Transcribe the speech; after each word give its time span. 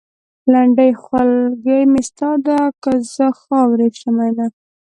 لنډۍ؛ 0.51 0.91
خولګۍ 1.03 1.81
مې 1.91 2.01
ستا 2.09 2.29
ده؛ 2.45 2.59
که 2.83 2.91
زه 3.13 3.27
خاورې 3.41 3.87
شم 3.99 4.11
مينه 4.17 4.47